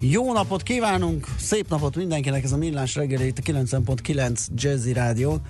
[0.00, 5.40] Jó napot kívánunk, szép napot mindenkinek, ez a Millás reggeli, itt a 90.9 Jazzy Rádió.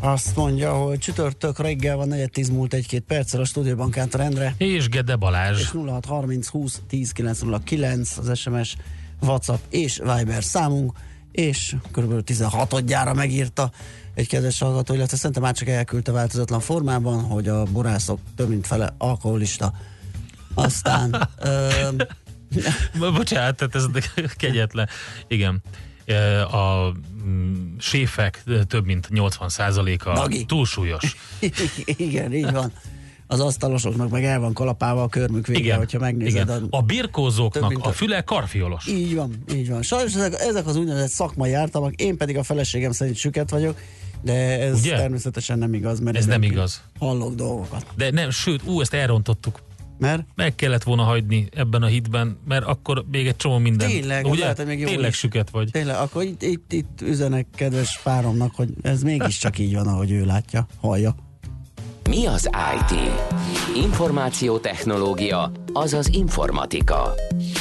[0.00, 4.54] Azt mondja, hogy csütörtök reggel van, 4 múlt egy-két perccel a stúdióban Kántor Endre.
[4.58, 5.60] És Gede Balázs.
[5.60, 8.76] És 0630 20 10 909 az SMS,
[9.20, 10.92] WhatsApp és Viber számunk,
[11.32, 12.22] és kb.
[12.26, 13.70] 16-odjára megírta
[14.14, 18.66] egy kedves hallgató, illetve szerintem már csak elküldte változatlan formában, hogy a borászok több mint
[18.66, 19.72] fele alkoholista.
[20.54, 21.28] Aztán...
[21.38, 21.70] ö,
[22.98, 23.86] Bocsánat, tehát ez
[24.36, 24.88] kegyetlen.
[25.28, 25.62] Igen.
[26.50, 26.92] A
[27.24, 31.16] mm, séfek több mint 80%-a túlsúlyos.
[31.84, 32.72] Igen, így van.
[33.26, 36.48] Az asztalosoknak meg el van kalapálva a körmük vége, igen, hogyha megnézed.
[36.48, 36.66] Igen.
[36.70, 38.86] A, a birkózóknak a füle karfiolos.
[38.86, 39.82] Így van, így van.
[39.82, 43.78] Sajnos ezek, ezek az úgynevezett szakmai ártalmak, én pedig a feleségem szerint süket vagyok,
[44.22, 44.96] de ez Ugye?
[44.96, 46.82] természetesen nem igaz, mert ez nem igaz.
[46.98, 47.86] Hallok dolgokat.
[47.96, 49.60] De nem, sőt, ú, ezt elrontottuk.
[50.02, 50.26] Mert?
[50.34, 53.88] Meg kellett volna hagyni ebben a hitben, mert akkor még egy csomó minden.
[53.88, 54.40] Tényleg, ugye?
[54.40, 55.16] lehet, még jó Tényleg is.
[55.16, 55.70] süket vagy.
[55.70, 60.24] Tényleg, akkor itt, itt, itt üzenek kedves páromnak, hogy ez mégiscsak így van, ahogy ő
[60.24, 61.14] látja, hallja.
[62.08, 62.98] Mi az IT?
[63.76, 67.14] Információtechnológia, azaz informatika.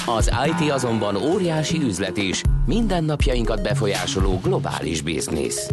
[0.06, 5.70] Az IT azonban óriási üzlet is, mindennapjainkat befolyásoló globális biznisz.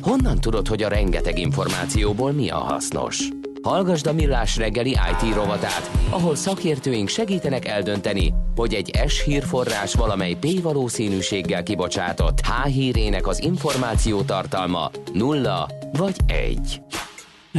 [0.00, 3.28] Honnan tudod, hogy a rengeteg információból mi a hasznos?
[3.66, 10.34] Hallgasd a Millás reggeli IT rovatát, ahol szakértőink segítenek eldönteni, hogy egy S hírforrás valamely
[10.40, 16.80] P valószínűséggel kibocsátott H hírének az információ tartalma nulla vagy egy.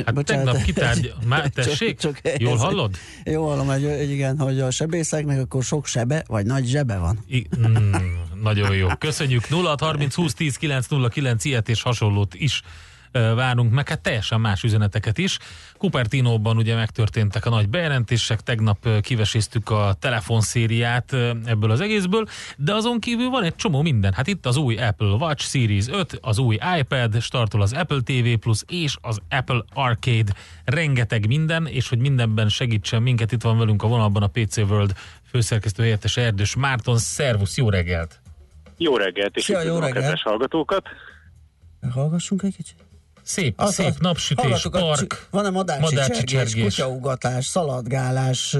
[0.05, 1.13] Hát Bocsánat, tegnap kitárgy...
[1.25, 2.00] Már tessék?
[2.00, 2.95] Csak, csak Jól hallod?
[3.24, 7.24] Jól hallom, hogy igen, hogy a sebészeknek akkor sok sebe, vagy nagy zsebe van.
[7.28, 7.95] I, mm,
[8.44, 8.88] nagyon jó.
[9.00, 9.50] Köszönjük.
[9.50, 12.62] 0 30 20 10 909 ilyet és hasonlót is
[13.12, 15.38] várunk, meg hát teljesen más üzeneteket is.
[15.78, 21.13] Cupertinóban ugye megtörténtek a nagy bejelentések, tegnap kiveséztük a telefonszériát
[21.45, 22.25] ebből az egészből,
[22.57, 24.13] de azon kívül van egy csomó minden.
[24.13, 28.40] Hát itt az új Apple Watch Series 5, az új iPad, startol az Apple TV
[28.40, 30.34] Plus és az Apple Arcade.
[30.66, 34.94] Rengeteg minden, és hogy mindenben segítsen minket, itt van velünk a vonalban a PC World
[35.29, 36.97] főszerkesztő helyettes Erdős Márton.
[36.97, 38.19] Szervusz, jó reggelt!
[38.78, 39.97] Jó reggelt, és Szia, jó reggelt.
[39.97, 40.88] a kedves hallgatókat!
[41.94, 42.87] Hallgassunk egy kicsit.
[43.27, 48.57] Szép, az, szép az, napsütés, park, van-e madácsi, madácsi csergés, csergés, kutyaugatás, szaladgálás,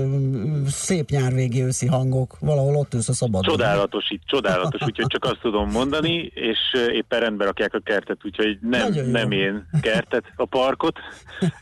[0.68, 3.44] szép nyárvégi őszi hangok, valahol ott ülsz a szabad.
[3.44, 6.58] Csodálatos itt, csodálatos, úgyhogy csak azt tudom mondani, és
[6.92, 10.98] éppen rendbe rakják a kertet, úgyhogy nem, nem én kertet, a parkot,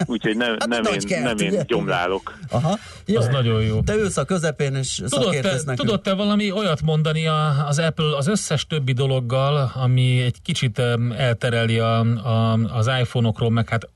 [0.06, 2.38] úgyhogy nem, hát nem, én, kert, nem én gyomlálok.
[2.50, 3.20] Aha, jó.
[3.20, 3.82] Az nagyon jó.
[3.82, 8.16] Te ülsz a közepén, és tudod te, tudod te valami olyat mondani a, az Apple
[8.16, 10.82] az összes többi dologgal, ami egy kicsit
[11.18, 13.90] eltereli a, a, az iPhone-okról, meg hát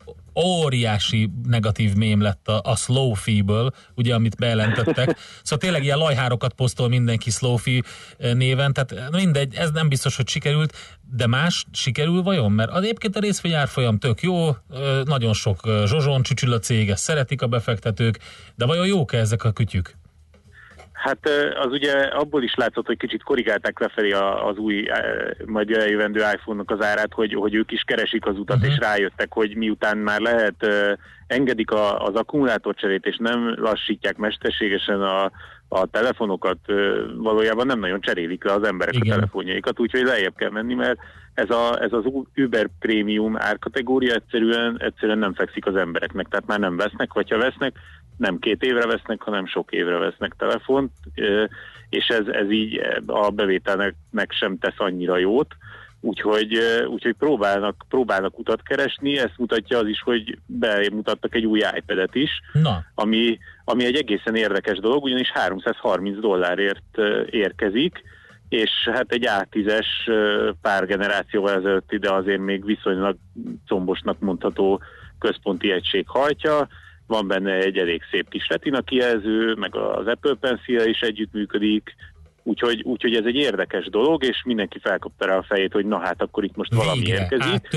[0.46, 3.14] óriási negatív mém lett a, a slow
[3.46, 5.18] ből ugye, amit bejelentettek.
[5.44, 7.84] Szóval tényleg ilyen lajhárokat posztol mindenki Slowfi
[8.18, 10.74] eh, néven, tehát mindegy, ez nem biztos, hogy sikerült,
[11.12, 12.52] de más sikerül vajon?
[12.52, 14.56] Mert az egyébként a részvény árfolyam tök jó, eh,
[15.04, 18.20] nagyon sok eh, zsozson csücsül cége, szeretik a befektetők,
[18.56, 19.99] de vajon jók ezek a kütyük?
[21.02, 21.30] Hát
[21.60, 24.88] az ugye abból is látszott, hogy kicsit korrigálták lefelé az új,
[25.46, 28.72] majd eljövendő iPhone-nak az árát, hogy, hogy ők is keresik az utat, uh-huh.
[28.72, 30.68] és rájöttek, hogy miután már lehet,
[31.28, 35.32] engedik a, az akkumulátorcserét, és nem lassítják mesterségesen a,
[35.68, 36.58] a telefonokat,
[37.18, 39.12] valójában nem nagyon cserélik le az emberek Igen.
[39.12, 41.00] a telefonjaikat, úgyhogy lejjebb kell menni, mert
[41.34, 42.04] ez, a, ez az
[42.36, 47.38] Uber Premium árkategória egyszerűen, egyszerűen nem fekszik az embereknek, tehát már nem vesznek, vagy ha
[47.38, 47.76] vesznek,
[48.20, 50.92] nem két évre vesznek, hanem sok évre vesznek telefont,
[51.90, 53.96] és ez, ez így a bevételnek
[54.30, 55.56] sem tesz annyira jót,
[56.02, 62.16] úgyhogy, úgyhogy próbálnak, próbálnak utat keresni, ezt mutatja az is, hogy bemutattak egy új iPad-et
[62.16, 62.84] is, Na.
[62.96, 66.98] Ami, ami egy egészen érdekes dolog, ugyanis 330 dollárért
[67.30, 68.02] érkezik,
[68.50, 69.86] és hát egy A10-es
[70.62, 73.18] pár generációval ezelőtt ide azért még viszonylag
[73.68, 74.82] combosnak mondható
[75.20, 76.68] központi egység hajtja,
[77.10, 81.96] van benne egy elég szép kis retina kijelző, meg az Apple pencil is együttműködik,
[82.44, 86.22] úgyhogy, úgyhogy ez egy érdekes dolog, és mindenki felkapta rá a fejét, hogy na hát
[86.22, 86.86] akkor itt most Végre.
[86.86, 87.68] valami érkezik.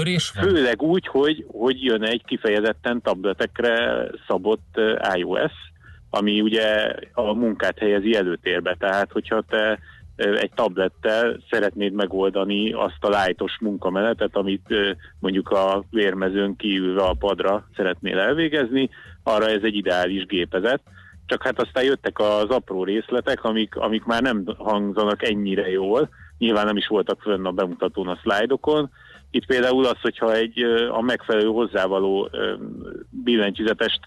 [0.41, 4.81] Főleg úgy, hogy, hogy jön egy kifejezetten tabletekre szabott
[5.15, 5.53] iOS,
[6.11, 9.79] ami ugye a munkát helyezi előtérbe, tehát hogyha te
[10.23, 14.75] egy tablettel szeretnéd megoldani azt a lájtos munkamenetet, amit
[15.19, 18.91] mondjuk a vérmezőn kiülve a padra szeretnél elvégezni,
[19.23, 20.81] arra ez egy ideális gépezet.
[21.27, 26.09] Csak hát aztán jöttek az apró részletek, amik, amik már nem hangzanak ennyire jól,
[26.39, 28.91] nyilván nem is voltak fönn a bemutatón a szlájdokon.
[29.31, 32.31] Itt például az, hogyha egy a megfelelő hozzávaló
[33.11, 34.01] billentyűzetest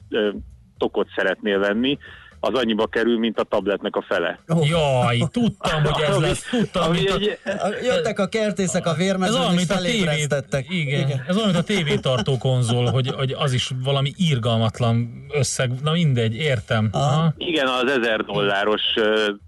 [0.77, 1.97] tokot szeretnél venni,
[2.45, 4.39] az annyiba kerül, mint a tabletnek a fele.
[4.47, 4.69] Oh.
[4.69, 6.49] Jaj, tudtam, hogy ez lesz.
[6.49, 7.67] Tudtam, ami mint egy, a...
[7.83, 10.65] Jöttek a kertészek a vérmezőn, ez és felébresztettek.
[10.69, 15.71] Igen, igen, ez olyan, mint a tévétartó konzol, hogy, hogy az is valami irgalmatlan összeg.
[15.83, 16.89] Na mindegy, értem.
[16.91, 17.33] Aha.
[17.37, 18.81] Igen, az ezer dolláros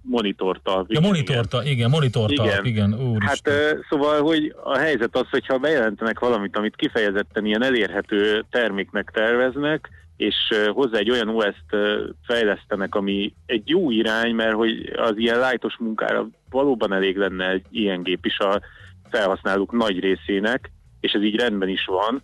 [0.02, 0.86] monitorta.
[0.88, 2.44] Ja, monitorta, igen, igen monitorta.
[2.44, 3.54] Igen, igen úristen.
[3.54, 9.90] Hát szóval, hogy a helyzet az, hogyha bejelentenek valamit, amit kifejezetten ilyen elérhető terméknek terveznek,
[10.18, 10.36] és
[10.68, 11.76] hozzá egy olyan OS-t
[12.26, 17.66] fejlesztenek, ami egy jó irány, mert hogy az ilyen lájtos munkára valóban elég lenne egy
[17.72, 18.62] ilyen gép is a
[19.10, 22.24] felhasználók nagy részének, és ez így rendben is van,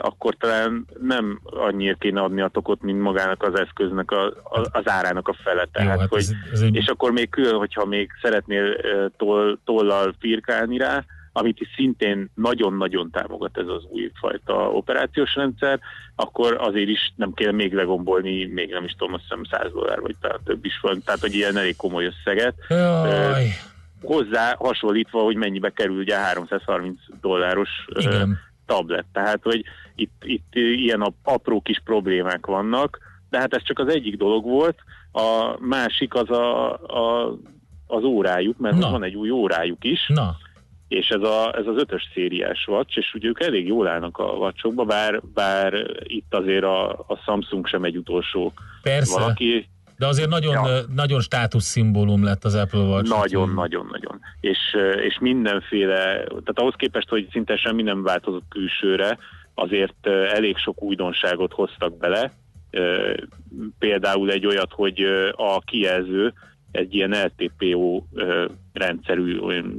[0.00, 4.88] akkor talán nem annyira kéne adni a tokot, mint magának az eszköznek a, a, az
[4.88, 5.68] árának a fele.
[5.72, 6.74] Tehát, Jó, hát hogy, ez, ez egy...
[6.74, 8.76] És akkor még külön, hogyha még szeretnél
[9.16, 15.80] toll, tollal firkálni rá, amit is szintén nagyon-nagyon támogat ez az újfajta operációs rendszer,
[16.16, 20.00] akkor azért is nem kell még legombolni, még nem is tudom, azt hiszem 100 dollár,
[20.00, 22.54] vagy talán több is van, tehát hogy ilyen elég komoly összeget.
[22.68, 23.46] Jaj.
[24.02, 28.38] Hozzá hasonlítva, hogy mennyibe kerül ugye 330 dolláros Igen.
[28.66, 29.04] tablet.
[29.12, 32.98] Tehát, hogy itt, itt ilyen apró kis problémák vannak,
[33.30, 34.78] de hát ez csak az egyik dolog volt.
[35.12, 37.36] A másik az a, a,
[37.86, 38.90] az órájuk, mert Na.
[38.90, 40.06] van egy új órájuk is.
[40.08, 40.36] Na
[40.90, 44.36] és ez, a, ez az ötös szériás vacs, és ugye ők elég jól állnak a
[44.36, 48.52] vacsokba, bár, bár itt azért a, a Samsung sem egy utolsó
[48.82, 49.20] Persze.
[49.20, 49.68] valaki.
[49.98, 50.80] De azért nagyon, ja.
[50.94, 53.10] nagyon státuszszimbólum lett az Apple Watch.
[53.10, 54.20] Nagyon, nagyon, nagyon.
[54.40, 54.58] És,
[55.06, 59.18] és mindenféle, tehát ahhoz képest, hogy szinte semmi nem változott külsőre,
[59.54, 62.32] azért elég sok újdonságot hoztak bele.
[63.78, 65.00] Például egy olyat, hogy
[65.32, 66.32] a kijelző
[66.72, 68.02] egy ilyen LTPO
[68.72, 69.38] rendszerű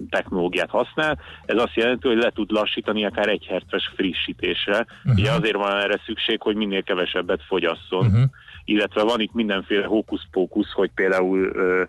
[0.10, 1.20] technológiát használ.
[1.46, 4.86] Ez azt jelenti, hogy le tud lassítani akár egy herces frissítésre.
[5.04, 5.20] Uh-huh.
[5.20, 8.06] Ugye azért van erre szükség, hogy minél kevesebbet fogyasszon.
[8.06, 8.24] Uh-huh.
[8.66, 11.84] Illetve van itt mindenféle hókusz-pókusz, hogy például ö,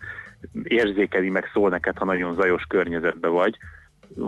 [0.63, 3.57] érzékeli meg szól neked, ha nagyon zajos környezetben vagy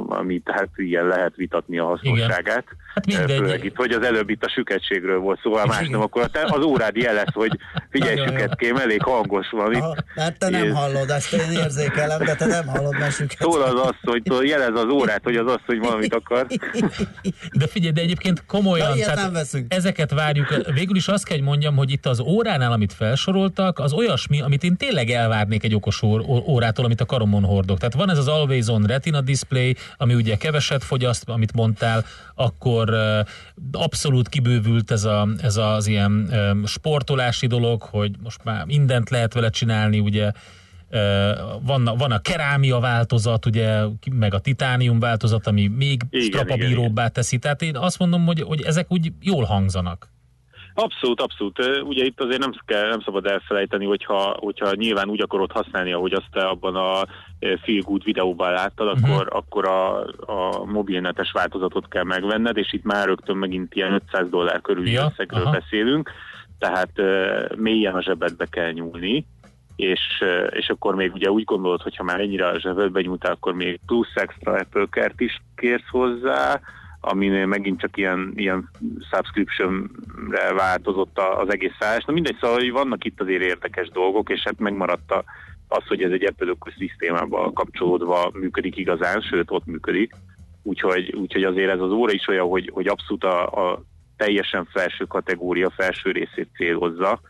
[0.08, 2.64] amit hát ilyen lehet vitatni a hasznosságát.
[2.94, 6.30] Hát Főleg itt, hogy az előbb itt a süketségről volt szó, szóval más nem, akkor
[6.32, 7.58] az órád jelez, hogy
[7.90, 10.04] figyelj, süketkém, elég hangos van itt.
[10.16, 13.38] Hát te nem hallod, ezt én érzékelem, de te nem hallod, mert süket.
[13.38, 16.46] Szól az hogy jelez az órát, hogy az hogy valamit akar.
[17.52, 19.72] De figyelj, de egyébként komolyan, de nem veszünk.
[19.72, 20.72] ezeket várjuk.
[20.74, 24.62] Végül is azt kell, hogy mondjam, hogy itt az óránál, amit felsoroltak, az olyasmi, amit
[24.62, 26.02] én tényleg elvárnék egy okos
[26.46, 27.78] órától, amit a karomon hordok.
[27.78, 32.04] Tehát van ez az Always On Retina Display, ami ugye keveset fogyaszt, amit mondtál,
[32.34, 32.94] akkor
[33.72, 36.30] abszolút kibővült ez, a, ez az ilyen
[36.66, 40.32] sportolási dolog, hogy most már mindent lehet vele csinálni, ugye
[41.60, 43.82] van, van a kerámia változat, ugye,
[44.12, 47.38] meg a titánium változat, ami még strapabíróbbá teszi.
[47.38, 50.13] Tehát én azt mondom, hogy, hogy ezek úgy jól hangzanak.
[50.74, 51.82] Abszolút, abszolút.
[51.82, 56.12] Ugye itt azért nem, kell, nem szabad elfelejteni, hogyha, hogyha nyilván úgy akarod használni, ahogy
[56.12, 57.06] azt te abban a
[57.38, 59.10] Feel Good videóban láttad, uh-huh.
[59.10, 64.28] akkor, akkor a, a mobilnetes változatot kell megvenned, és itt már rögtön megint ilyen 500
[64.28, 65.50] dollár körüli ja, összegről aha.
[65.50, 66.10] beszélünk,
[66.58, 69.26] tehát uh, mélyen a zsebedbe kell nyúlni,
[69.76, 73.80] és, és akkor még ugye úgy gondolod, hogyha már ennyire a zsebedbe nyúltál, akkor még
[73.86, 76.60] plusz extra Apple is kérsz hozzá,
[77.04, 78.70] aminél megint csak ilyen, ilyen
[79.10, 82.04] subscription-re változott az egész szállás.
[82.04, 85.12] Na mindegy, szóval hogy vannak itt azért érdekes dolgok, és hát megmaradt
[85.68, 90.12] az, hogy ez egy Apple ökoszisztémába kapcsolódva működik igazán, sőt ott működik.
[90.62, 93.82] Úgyhogy, úgyhogy azért ez az óra is olyan, hogy, hogy abszolút a, a
[94.16, 97.20] teljesen felső kategória felső részét célozza,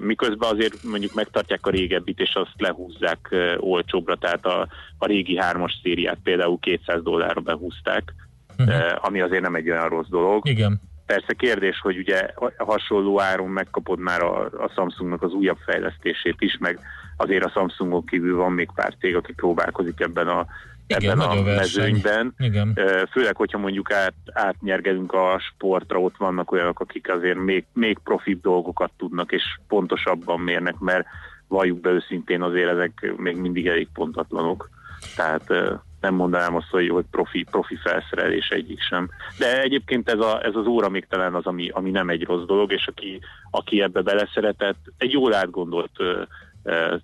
[0.00, 5.80] miközben azért mondjuk megtartják a régebbit, és azt lehúzzák olcsóbbra, tehát a, a régi hármas
[5.82, 8.14] szériát például 200 dollárra behúzták,
[8.58, 8.98] uh-huh.
[9.00, 10.48] ami azért nem egy olyan rossz dolog.
[10.48, 10.80] Igen.
[11.06, 16.56] Persze kérdés, hogy ugye hasonló áron megkapod már a, a Samsungnak az újabb fejlesztését is,
[16.60, 16.78] meg
[17.16, 20.46] azért a Samsungon kívül van még pár cég, aki próbálkozik ebben a,
[20.86, 22.34] igen, ebben a mezőnyben.
[22.38, 22.78] Igen.
[23.10, 28.40] Főleg, hogyha mondjuk át, átnyergelünk a sportra, ott vannak olyanok, akik azért még, még profibb
[28.40, 31.06] dolgokat tudnak, és pontosabban mérnek, mert
[31.48, 34.68] valljuk be őszintén azért ezek még mindig elég pontatlanok.
[35.16, 35.52] Tehát
[36.00, 39.10] nem mondanám azt, hogy, hogy profi, profi felszerelés egyik sem.
[39.38, 42.46] De egyébként ez, a, ez az óra még talán az, ami, ami nem egy rossz
[42.46, 45.90] dolog, és aki, aki ebbe beleszeretett, egy jól átgondolt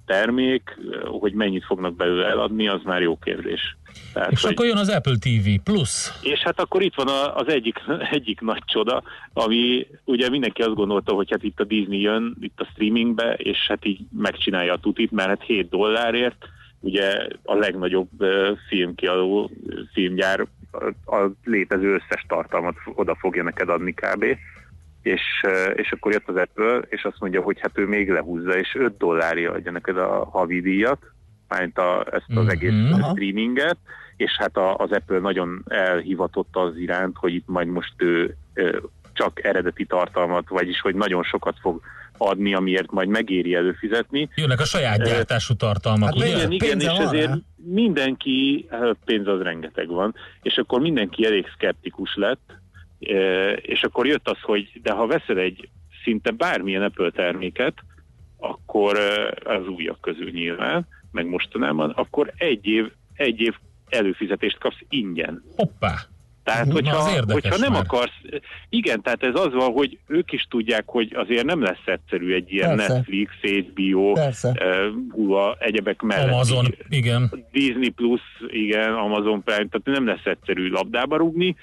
[0.07, 3.77] termék, hogy mennyit fognak belőle eladni, az már jó kérdés.
[4.13, 4.51] Tehát, és hogy...
[4.51, 6.13] akkor jön az Apple TV Plus.
[6.23, 7.81] És hát akkor itt van az egyik,
[8.11, 12.61] egyik nagy csoda, ami ugye mindenki azt gondolta, hogy hát itt a Disney jön, itt
[12.61, 16.49] a streamingbe, és hát így megcsinálja a tutit, mert hát 7 dollárért,
[16.83, 18.11] ugye a legnagyobb
[18.69, 19.51] filmkiadó
[19.93, 20.47] filmgyár
[21.07, 24.25] a létező összes tartalmat oda fogja neked adni kb.
[25.03, 25.23] És,
[25.75, 28.97] és akkor jött az Apple, és azt mondja, hogy hát ő még lehúzza, és 5
[28.97, 30.99] dollárja adja neked a havi díjat,
[31.59, 32.49] mint a, ezt az mm-hmm.
[32.49, 32.73] egész
[33.11, 33.77] streaminget,
[34.17, 38.83] és hát a, az Apple nagyon elhivatott az iránt, hogy itt majd most ő, ő
[39.13, 41.81] csak eredeti tartalmat, vagyis hogy nagyon sokat fog
[42.29, 44.29] adni, amiért majd megéri előfizetni.
[44.35, 46.37] Jönnek a saját gyártású tartalmak, hát ugye?
[46.37, 52.15] Igen, igen, és ezért mindenki, hát pénz az rengeteg van, és akkor mindenki elég szkeptikus
[52.15, 52.61] lett,
[53.57, 55.69] és akkor jött az, hogy de ha veszel egy
[56.05, 57.75] szinte bármilyen Apple terméket,
[58.39, 58.99] akkor
[59.45, 63.55] az újak közül nyilván, meg mostanában, akkor egy év, egy év
[63.89, 65.43] előfizetést kapsz ingyen.
[65.57, 65.95] Hoppá!
[66.45, 67.83] Tehát, Na, hogyha, hogyha nem már.
[67.85, 68.21] akarsz,
[68.69, 72.53] igen, tehát ez az van, hogy ők is tudják, hogy azért nem lesz egyszerű egy
[72.53, 72.93] ilyen Persze.
[72.93, 74.19] Netflix, HBO, uh,
[75.11, 76.33] Hulu, egyebek mellett.
[76.33, 77.45] Amazon, igen.
[77.53, 81.57] Disney Plus, igen, Amazon Prime, tehát nem lesz egyszerű labdába rúgni,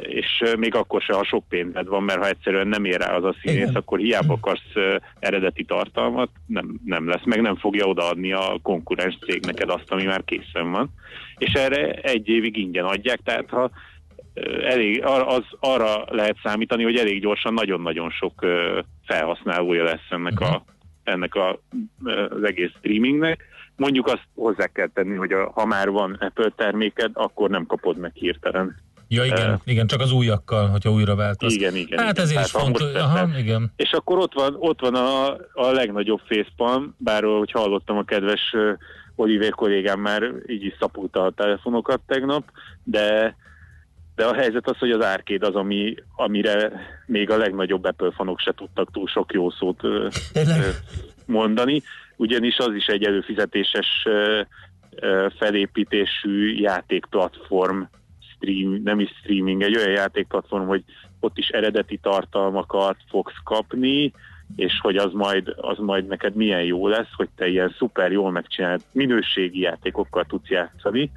[0.00, 3.24] és még akkor se, ha sok pénzed van, mert ha egyszerűen nem ér rá az
[3.24, 3.74] a színész, Igen.
[3.74, 4.72] akkor hiába akarsz
[5.18, 10.04] eredeti tartalmat, nem, nem lesz, meg nem fogja odaadni a konkurens cég neked azt, ami
[10.04, 10.90] már készen van.
[11.38, 13.70] És erre egy évig ingyen adják, tehát ha
[14.62, 18.46] elég, az, arra lehet számítani, hogy elég gyorsan nagyon-nagyon sok
[19.06, 20.64] felhasználója lesz ennek, a,
[21.02, 21.60] ennek a,
[22.28, 23.44] az egész streamingnek.
[23.76, 27.98] Mondjuk azt hozzá kell tenni, hogy a, ha már van Apple terméked, akkor nem kapod
[27.98, 28.76] meg hirtelen
[29.14, 31.54] Ja igen, uh, igen, csak az újakkal, hogyha újra változ.
[31.54, 31.98] Igen, igen.
[31.98, 32.94] Hát ez is fontos.
[32.94, 33.72] Aha, igen.
[33.76, 38.52] És akkor ott van, ott van a, a legnagyobb facepalm, bár hogy hallottam a kedves
[38.52, 38.78] uh,
[39.14, 42.44] Oliver kollégám már így is szapulta a telefonokat tegnap,
[42.84, 43.36] de
[44.14, 46.72] de a helyzet az, hogy az árkéd az, ami, amire
[47.06, 50.12] még a legnagyobb Apple fanok se tudtak túl sok jó szót uh,
[51.26, 51.82] mondani,
[52.16, 54.06] ugyanis az is egy előfizetéses
[55.38, 57.82] felépítésű játékplatform
[58.42, 60.84] stream, nem is streaming, egy olyan játékplatform, hogy
[61.20, 64.12] ott is eredeti tartalmakat fogsz kapni,
[64.56, 68.30] és hogy az majd, az majd neked milyen jó lesz, hogy te ilyen szuper jól
[68.30, 71.10] megcsinált minőségi játékokkal tudsz játszani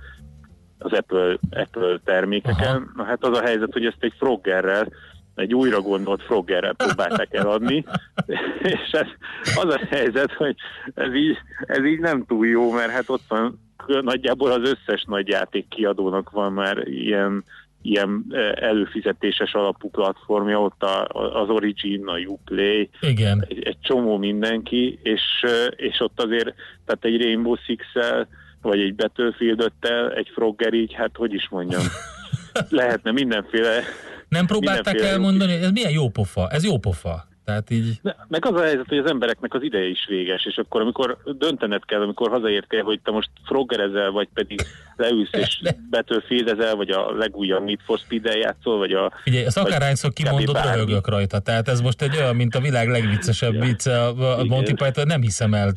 [0.78, 2.76] az Apple, Apple termékeken.
[2.76, 2.92] Aha.
[2.96, 4.88] Na hát az a helyzet, hogy ezt egy Froggerrel,
[5.36, 7.86] egy újra gondolt Froggerrel próbálták eladni,
[8.74, 9.08] és ez,
[9.56, 10.56] az a helyzet, hogy
[10.94, 13.65] ez így, ez így nem túl jó, mert hát ott van
[14.02, 17.44] nagyjából az összes nagy játék kiadónak van már ilyen,
[17.82, 21.04] ilyen e, előfizetéses alapú platformja, ott a,
[21.42, 23.46] az Origin, a Uplay, Igen.
[23.48, 26.54] Egy, egy csomó mindenki, és, e, és ott azért,
[26.86, 27.86] tehát egy Rainbow six
[28.62, 29.72] vagy egy battlefield
[30.16, 31.84] egy Frogger így, hát hogy is mondjam,
[32.70, 33.84] lehetne mindenféle
[34.30, 37.28] nem próbálták mindenféle elmondani, ez milyen jó pofa, ez jó pofa.
[37.46, 38.00] Tehát így...
[38.02, 41.18] Ne, meg az a helyzet, hogy az embereknek az ideje is véges, és akkor amikor
[41.38, 44.62] döntened kell, amikor hazaértél, hogy te most froggerezel, vagy pedig
[44.96, 49.12] leülsz és betölfédezel, vagy a legújabb Need for speed játszol, vagy a...
[49.26, 51.40] Ugye, ezt akárhányszor kimondod, röhögök rajta.
[51.40, 55.54] Tehát ez most egy olyan, mint a világ legviccesebb vicce, a Monty Python, nem hiszem
[55.54, 55.72] el.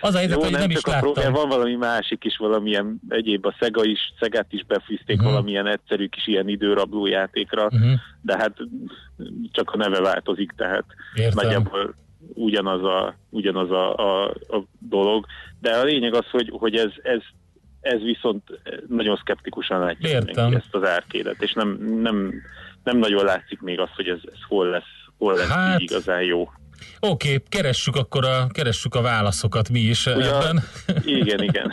[0.00, 1.12] Az a helyzet, Jó, hogy nem, nem is láttam.
[1.12, 5.30] Frogger, van valami másik is, valamilyen egyéb, a Sega is, Szegát is befűzték uh-huh.
[5.30, 7.90] valamilyen egyszerű kis ilyen időrabló játékra, uh-huh.
[8.20, 8.56] de hát
[9.52, 11.44] csak a neve változik, tehát Értem.
[11.44, 11.94] nagyjából
[12.34, 15.26] ugyanaz a, ugyanaz a, a, a dolog.
[15.60, 17.20] De a lényeg az, hogy, hogy ez, ez,
[17.80, 18.42] ez viszont
[18.88, 21.68] nagyon szkeptikusan látja ezt az árkédet, és nem,
[22.02, 22.32] nem,
[22.84, 24.82] nem nagyon látszik még azt, hogy ez, ez hol lesz,
[25.18, 26.40] hol lesz hát, így igazán jó.
[26.40, 30.62] Oké, okay, keressük akkor a, keressük a válaszokat mi is ugye, ebben.
[31.04, 31.72] Igen, igen.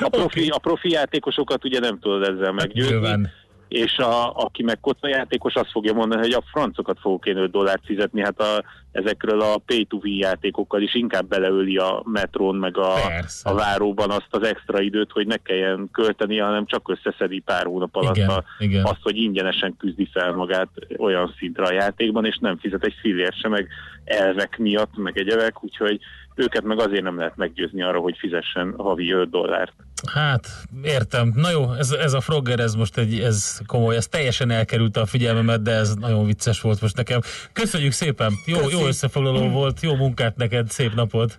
[0.00, 0.48] A profi, okay.
[0.48, 3.06] a profi játékosokat ugye nem tudod ezzel meggyőzni.
[3.06, 7.50] Hát és a, aki meg játékos azt fogja mondani, hogy a francokat fogok én 5
[7.50, 12.94] dollárt fizetni, hát a, ezekről a pay-to-win játékokkal is inkább beleöli a metrón, meg a,
[13.42, 17.96] a váróban azt az extra időt, hogy ne kelljen költeni, hanem csak összeszedi pár hónap
[17.96, 18.84] alatt igen, a, igen.
[18.84, 23.32] azt, hogy ingyenesen küzdi fel magát olyan szintre a játékban, és nem fizet egy fillér
[23.32, 23.68] se, meg
[24.04, 26.00] elvek miatt, meg egyebek, úgyhogy
[26.36, 29.72] őket meg azért nem lehet meggyőzni arra, hogy fizessen havi 5 dollárt.
[30.12, 30.46] Hát,
[30.82, 31.32] értem.
[31.34, 35.06] Na jó, ez, ez a Frogger, ez most egy, ez komoly, ez teljesen elkerült a
[35.06, 37.20] figyelmemet, de ez nagyon vicces volt most nekem.
[37.52, 41.38] Köszönjük szépen, jó, jó összefoglaló volt, jó munkát neked, szép napot!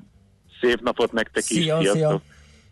[0.61, 2.21] Szép napot nektek szia, is, szia.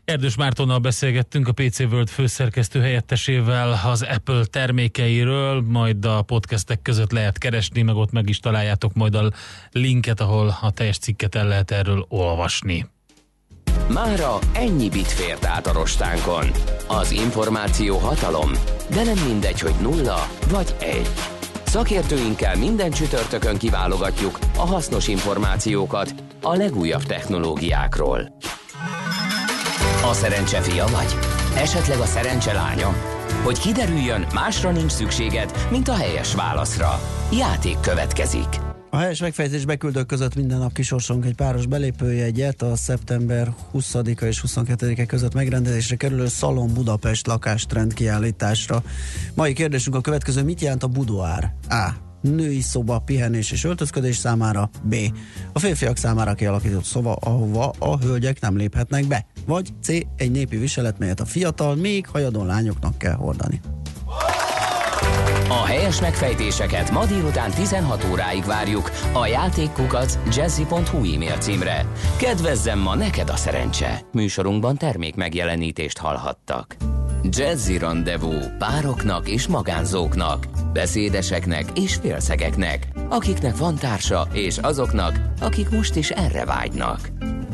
[0.06, 7.12] Erdős Mártonnal beszélgettünk a PC World főszerkesztő helyettesével az Apple termékeiről, majd a podcastek között
[7.12, 9.32] lehet keresni, meg ott meg is találjátok majd a
[9.72, 12.86] linket, ahol a teljes cikket el lehet erről olvasni.
[13.90, 16.46] Mára ennyi bit fért át a rostánkon.
[16.88, 18.52] Az információ hatalom,
[18.90, 21.10] de nem mindegy, hogy nulla vagy egy.
[21.64, 28.38] Szakértőinkkel minden csütörtökön kiválogatjuk a hasznos információkat a legújabb technológiákról.
[30.10, 31.18] A szerencse fia vagy?
[31.56, 32.94] Esetleg a szerencse lánya?
[33.44, 37.00] Hogy kiderüljön, másra nincs szükséged, mint a helyes válaszra.
[37.32, 38.48] Játék következik.
[38.90, 44.44] A helyes megfejtés beküldők között minden nap kisorsunk egy páros belépőjegyet a szeptember 20-a és
[44.48, 48.84] 22-e között megrendezésre kerülő Szalon Budapest lakástrend kiállításra.
[49.34, 51.54] Mai kérdésünk a következő, mit jelent a budoár?
[51.70, 51.90] A.
[52.22, 54.70] Női szoba, pihenés és öltözködés számára.
[54.84, 54.96] B.
[55.54, 59.26] A férfiak számára kialakított szoba, ahova a hölgyek nem léphetnek be.
[59.46, 59.88] Vagy C.
[60.16, 63.62] Egy népi viselet, melyet a fiatal, még hajadon lányoknak kell hordani.
[65.50, 71.86] A helyes megfejtéseket ma délután 16 óráig várjuk a játékkukac jazzy.hu e-mail címre.
[72.18, 74.02] Kedvezzem ma neked a szerencse!
[74.12, 76.76] Műsorunkban termék megjelenítést hallhattak.
[77.30, 85.96] Jazzy Rendezvú pároknak és magánzóknak, beszédeseknek és félszegeknek, akiknek van társa és azoknak, akik most
[85.96, 87.00] is erre vágynak.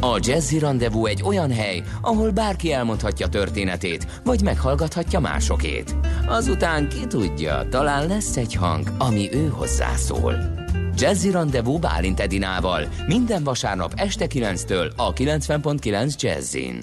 [0.03, 5.95] A Jazzy Rendezvú egy olyan hely, ahol bárki elmondhatja történetét, vagy meghallgathatja másokét.
[6.27, 10.35] Azután ki tudja, talán lesz egy hang, ami ő hozzászól.
[10.97, 16.79] Jazzy Rendezvú Bálint Edinával minden vasárnap este 9-től a 90.9 Jazzin.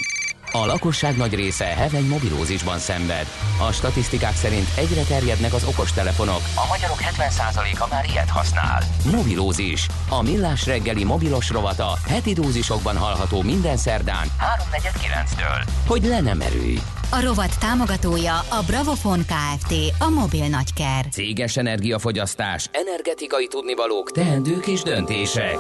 [0.53, 3.27] A lakosság nagy része heveny mobilózisban szenved.
[3.69, 6.41] A statisztikák szerint egyre terjednek az okostelefonok.
[6.55, 8.83] A magyarok 70%-a már ilyet használ.
[9.11, 9.87] Mobilózis.
[10.09, 14.27] A millás reggeli mobilos rovata heti dózisokban hallható minden szerdán
[14.73, 15.69] 3.49-től.
[15.87, 16.79] Hogy le nem erőj.
[17.11, 19.75] A rovat támogatója a Bravofon Kft.
[19.99, 21.07] A mobil nagyker.
[21.11, 25.59] Céges energiafogyasztás, energetikai tudnivalók, teendők és döntések.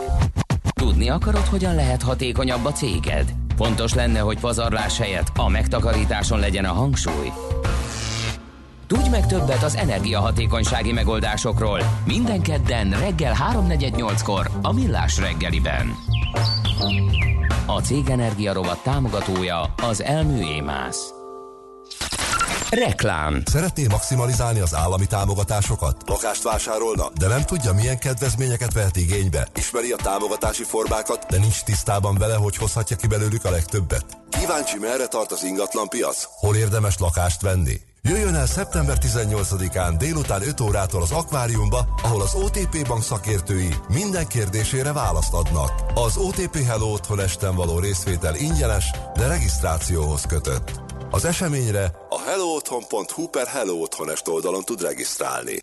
[0.74, 3.47] Tudni akarod, hogyan lehet hatékonyabb a céged?
[3.58, 7.32] Fontos lenne, hogy pazarlás helyett a megtakarításon legyen a hangsúly.
[8.86, 15.94] Tudj meg többet az energiahatékonysági megoldásokról minden kedden reggel 3.48-kor a Millás reggeliben.
[17.66, 21.17] A Cég Energia rovat támogatója az Elmű Émász.
[22.70, 23.42] Reklám.
[23.44, 26.02] Szeretné maximalizálni az állami támogatásokat?
[26.06, 29.48] Lakást vásárolna, de nem tudja, milyen kedvezményeket vehet igénybe?
[29.54, 34.04] Ismeri a támogatási formákat, de nincs tisztában vele, hogy hozhatja ki belőlük a legtöbbet?
[34.30, 36.28] Kíváncsi, merre tart az ingatlan piac?
[36.30, 37.80] Hol érdemes lakást venni?
[38.02, 44.26] Jöjjön el szeptember 18-án délután 5 órától az akváriumba, ahol az OTP bank szakértői minden
[44.26, 45.72] kérdésére választ adnak.
[45.94, 50.87] Az OTP Hello Otthon esten való részvétel ingyenes, de regisztrációhoz kötött.
[51.10, 55.58] Az eseményre a hellootthon.hu per Hello Otthonest oldalon tud regisztrálni.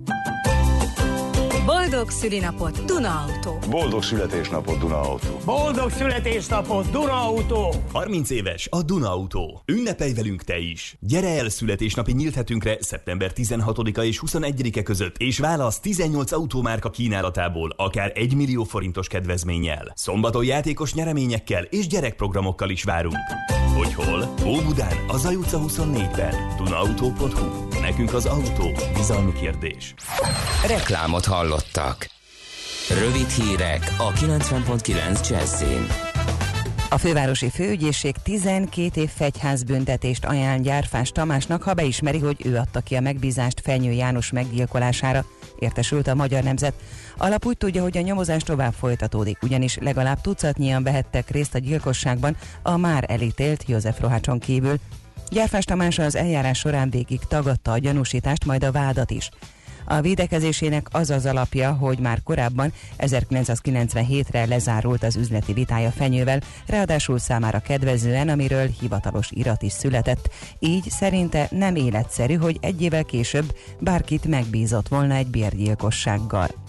[1.66, 3.70] Boldog szülinapot Duna Auto.
[3.70, 5.38] Boldog születésnapot Duna Auto.
[5.46, 7.70] Boldog születésnapot Duna Auto.
[7.92, 9.46] 30 éves a Duna Auto.
[9.66, 10.98] Ünnepelj velünk te is.
[11.00, 17.74] Gyere el születésnapi nyílt hetünkre szeptember 16-a és 21-e között, és válasz 18 autómárka kínálatából,
[17.78, 19.92] akár 1 millió forintos kedvezménnyel.
[19.96, 23.18] Szombaton játékos nyereményekkel és gyerekprogramokkal is várunk.
[23.76, 24.34] Hogy hol?
[24.46, 26.36] Óbudán, a Zaj utca 24-ben.
[26.58, 27.75] Dunaauto.hu.
[27.90, 28.72] Nekünk az autó.
[28.94, 29.94] Bizalmi kérdés.
[30.68, 32.08] Reklámot hallottak.
[32.90, 35.88] Rövid hírek a 90.9 Jazzin.
[36.90, 42.96] A fővárosi főügyészség 12 év fegyházbüntetést ajánl Gyárfás Tamásnak, ha beismeri, hogy ő adta ki
[42.96, 45.26] a megbízást Fenyő János meggyilkolására,
[45.60, 46.74] értesült a Magyar Nemzet.
[47.18, 52.38] Alap úgy tudja, hogy a nyomozás tovább folytatódik, ugyanis legalább tucatnyian vehettek részt a gyilkosságban
[52.62, 54.80] a már elítélt József Rohácson kívül.
[55.30, 59.30] Gyárfás Tamás az eljárás során végig tagadta a gyanúsítást, majd a vádat is.
[59.88, 67.20] A védekezésének az az alapja, hogy már korábban 1997-re lezárult az üzleti vitája fenyővel, ráadásul
[67.20, 70.30] számára kedvezően, amiről hivatalos irat is született.
[70.60, 76.65] Így szerinte nem életszerű, hogy egy évvel később bárkit megbízott volna egy bérgyilkossággal.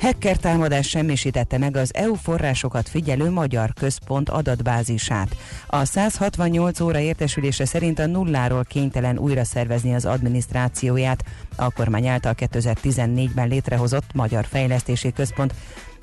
[0.00, 5.36] Hacker támadás semmisítette meg az EU forrásokat figyelő Magyar Központ adatbázisát.
[5.66, 11.24] A 168 óra értesülése szerint a nulláról kénytelen újra szervezni az adminisztrációját.
[11.56, 15.54] A kormány által 2014-ben létrehozott Magyar Fejlesztési Központ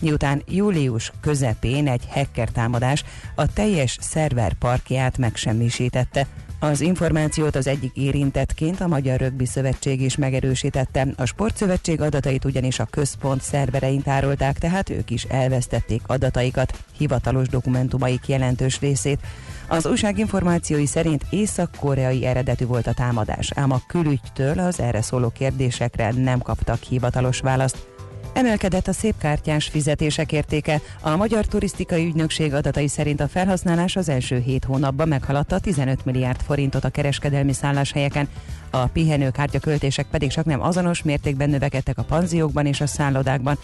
[0.01, 3.03] miután július közepén egy hacker támadás
[3.35, 6.27] a teljes szerverparkját megsemmisítette.
[6.59, 11.07] Az információt az egyik érintettként a Magyar Rögbi Szövetség is megerősítette.
[11.17, 18.27] A Sportszövetség adatait ugyanis a központ szerverein tárolták, tehát ők is elvesztették adataikat, hivatalos dokumentumaik
[18.27, 19.19] jelentős részét.
[19.67, 25.29] Az újság információi szerint észak-koreai eredetű volt a támadás, ám a külügytől az erre szóló
[25.29, 27.96] kérdésekre nem kaptak hivatalos választ.
[28.37, 30.81] Emelkedett a szépkártyás fizetések értéke.
[31.01, 36.41] A Magyar Turisztikai Ügynökség adatai szerint a felhasználás az első hét hónapban meghaladta 15 milliárd
[36.41, 38.29] forintot a kereskedelmi szálláshelyeken.
[38.69, 43.57] A pihenőkártya költések pedig csak nem azonos mértékben növekedtek a panziókban és a szállodákban.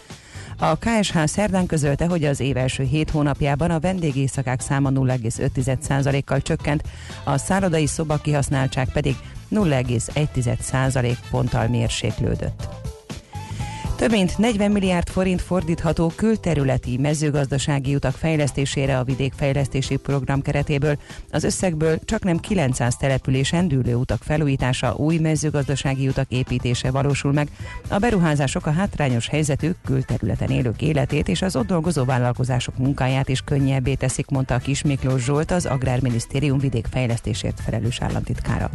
[0.57, 6.83] A KSH szerdán közölte, hogy az év első hét hónapjában a vendégészakák száma 0,5%-kal csökkent,
[7.23, 9.15] a szállodai szoba kihasználtság pedig
[9.51, 12.82] 0,1% ponttal mérséklődött.
[13.95, 20.97] Több mint 40 milliárd forint fordítható külterületi mezőgazdasági utak fejlesztésére a vidékfejlesztési program keretéből.
[21.31, 27.47] Az összegből csak nem 900 településen dűlő utak felújítása, új mezőgazdasági utak építése valósul meg.
[27.87, 33.41] A beruházások a hátrányos helyzetű külterületen élők életét és az ott dolgozó vállalkozások munkáját is
[33.41, 38.69] könnyebbé teszik, mondta a Kismiklós Zsolt, az Agrárminisztérium vidékfejlesztésért felelős államtitkára.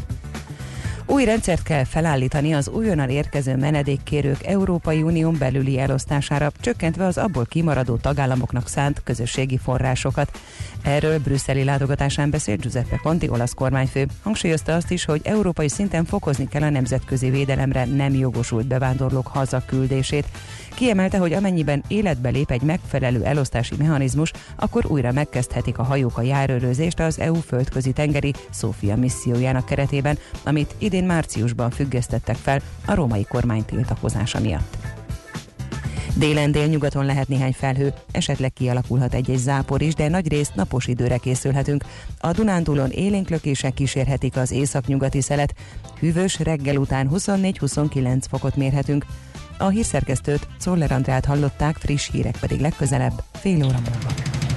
[1.11, 7.45] Új rendszert kell felállítani az újonnan érkező menedékkérők Európai Unión belüli elosztására, csökkentve az abból
[7.47, 10.41] kimaradó tagállamoknak szánt közösségi forrásokat.
[10.83, 14.07] Erről brüsszeli látogatásán beszélt Giuseppe Conti, olasz kormányfő.
[14.23, 20.27] Hangsúlyozta azt is, hogy európai szinten fokozni kell a nemzetközi védelemre nem jogosult bevándorlók hazaküldését.
[20.75, 26.23] Kiemelte, hogy amennyiben életbe lép egy megfelelő elosztási mechanizmus, akkor újra megkezdhetik a hajók a
[26.23, 33.25] járőrözést az EU földközi tengeri Szófia missziójának keretében, amit idén márciusban függesztettek fel a római
[33.25, 34.77] kormány tiltakozása miatt.
[36.19, 41.17] Délen délnyugaton lehet néhány felhő, esetleg kialakulhat egy-egy zápor is, de nagy részt napos időre
[41.17, 41.85] készülhetünk.
[42.19, 45.55] A Dunántúlon élénklökések kísérhetik az északnyugati szelet,
[45.99, 49.07] hűvös reggel után 24-29 fokot mérhetünk.
[49.59, 54.09] A hírszerkesztőt, Szoller Andrát hallották, friss hírek pedig legközelebb, fél óra múlva.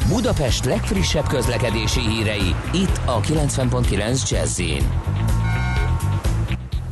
[0.08, 4.60] Budapest legfrissebb közlekedési hírei, itt a 90.9 jazz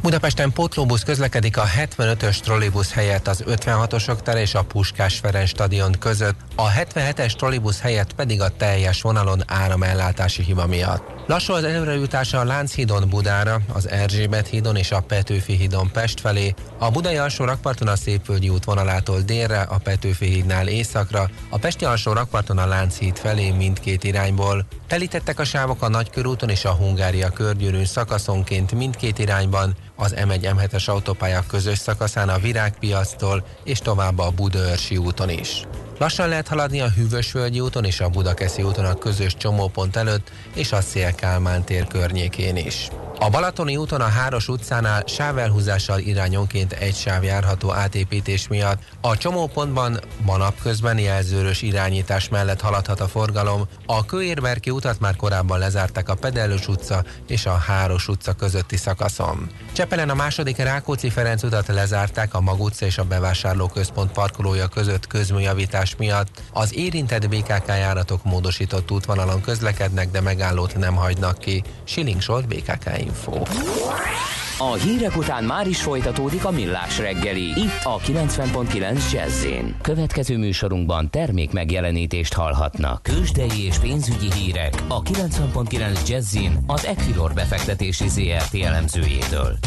[0.01, 5.95] Budapesten pótlóbusz közlekedik a 75-ös trollibusz helyett az 56-osok tere és a Puskás Ferenc stadion
[5.99, 11.03] között, a 77-es trollibusz helyett pedig a teljes vonalon áramellátási hiba miatt.
[11.27, 16.53] Lassú az előrejutása a Lánchídon Budára, az Erzsébet hídon és a Petőfi hídon Pest felé,
[16.77, 21.85] a Budai alsó rakparton a Szépvölgyi út vonalától délre, a Petőfi hídnál északra, a Pesti
[21.85, 24.65] alsó rakparton a Lánchíd felé mindkét irányból.
[24.87, 31.43] Telítettek a sávok a Nagykörúton és a Hungária körgyűrűn szakaszonként mindkét irányban, az M1-M7-es autópálya
[31.47, 35.63] közös szakaszán a Virágpiactól és tovább a Budaörsi úton is.
[35.97, 40.71] Lassan lehet haladni a Hűvösvölgyi úton és a Budakeszi úton a közös csomópont előtt és
[40.71, 42.89] a Szél-Kálmán tér környékén is.
[43.21, 49.99] A Balatoni úton a Háros utcánál sávelhúzással irányonként egy sáv járható átépítés miatt a csomópontban
[50.25, 53.67] ma napközben jelzőrös irányítás mellett haladhat a forgalom.
[53.85, 59.49] A Kőérberki utat már korábban lezárták a Pedellős utca és a Háros utca közötti szakaszon.
[59.73, 65.95] Csepelen a második Rákóczi-Ferenc utat lezárták a Mag utca és a bevásárlóközpont parkolója között közműjavítás
[65.95, 66.41] miatt.
[66.53, 71.63] Az érintett BKK járatok módosított útvonalon közlekednek, de megállót nem hagynak ki.
[71.83, 73.41] Siling Solt BKK Info.
[74.57, 77.41] A hírek után már is folytatódik a millás reggeli.
[77.41, 79.45] Itt a 90.9 jazz
[79.81, 83.03] Következő műsorunkban termék megjelenítést hallhatnak.
[83.03, 89.57] Kősdei és pénzügyi hírek a 90.9 jazz az Equilor befektetési ZRT elemzőjétől.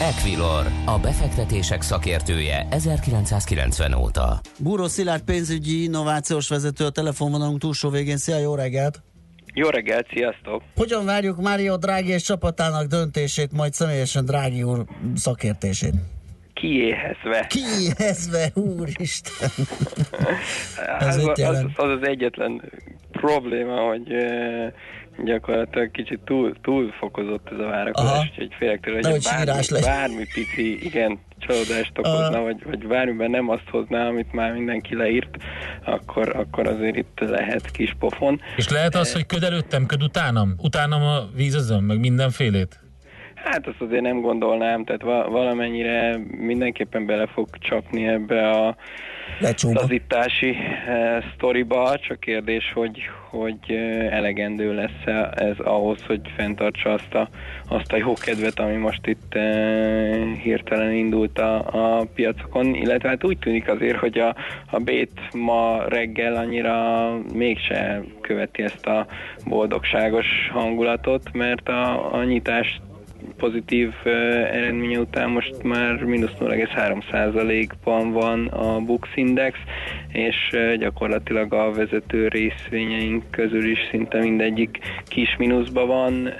[0.00, 4.40] Equilor, a befektetések szakértője 1990 óta.
[4.58, 8.16] Búró Szilárd pénzügyi innovációs vezető a telefonvonalunk túlsó végén.
[8.16, 9.11] Szia, jó reggelt!
[9.54, 10.62] Jó reggelt, sziasztok!
[10.76, 14.84] Hogyan várjuk Mário Drági és csapatának döntését, majd személyesen Drági úr
[15.14, 15.94] szakértését?
[16.54, 17.46] Kiéhezve.
[17.48, 19.48] Kiéhezve, úristen!
[20.98, 22.62] Ez az, az, az az egyetlen
[23.10, 24.14] probléma, hogy
[25.24, 30.84] gyakorlatilag kicsit túl, túl fokozott ez a várakozás, úgyhogy félek tőle, hogy bármi, bármi pici,
[30.84, 32.44] igen, csalódást okozna, uh.
[32.44, 35.36] vagy, vagy bármiben nem azt hozná, amit már mindenki leírt,
[35.84, 38.40] akkor, akkor azért itt lehet kis pofon.
[38.56, 40.54] És lehet az, hogy köd előttem, köd utánam?
[40.58, 42.81] Utánam a vízözöm, meg mindenfélét?
[43.44, 48.76] Hát azt azért nem gondolnám, tehát valamennyire mindenképpen bele fog csapni ebbe a
[49.62, 53.00] lazítási eh, sztoriba, csak kérdés, hogy,
[53.30, 57.28] hogy eh, elegendő lesz ez ahhoz, hogy fenntartsa azt a,
[57.68, 61.56] azt a jó kedvet, ami most itt eh, hirtelen indult a,
[61.98, 64.34] a piacokon, illetve hát úgy tűnik azért, hogy a,
[64.70, 69.06] a bét ma reggel annyira mégse követi ezt a
[69.46, 72.80] boldogságos hangulatot, mert a, a nyitást
[73.36, 73.92] pozitív
[74.52, 79.58] eredménye után most már mínusz 0,3%-ban van a Bux Index,
[80.12, 86.32] és gyakorlatilag a vezető részvényeink közül is szinte mindegyik kis mínuszban van,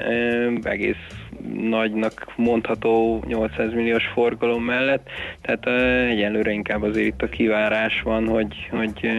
[0.62, 1.22] egész
[1.60, 5.08] nagynak mondható 800 milliós forgalom mellett,
[5.40, 5.66] tehát
[6.10, 9.10] egyelőre inkább azért itt a kivárás van, hogy, hogy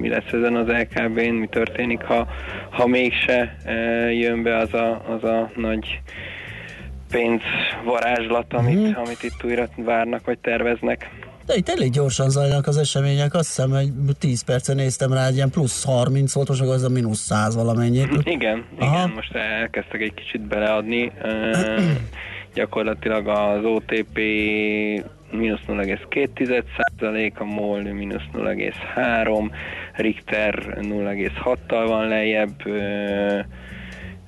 [0.00, 2.28] mi lesz ezen az LKB-n, mi történik, ha,
[2.70, 3.56] ha mégse
[4.10, 6.00] jön be az a, az a nagy
[7.10, 8.92] pénzvarázslat, amit, mm.
[8.92, 11.10] amit itt újra várnak, vagy terveznek.
[11.46, 15.50] De itt elég gyorsan zajlanak az események, azt hiszem, hogy 10 percen néztem rá, ilyen
[15.50, 18.08] plusz 30 volt, most az a mínusz 100 valamennyit.
[18.36, 18.96] Igen, Aha.
[18.96, 21.12] igen, most elkezdtek egy kicsit beleadni.
[22.54, 24.18] gyakorlatilag az OTP
[25.30, 29.50] mínusz 0,2 a MOL mínusz 0,3,
[29.92, 32.62] Richter 0,6-tal van lejjebb,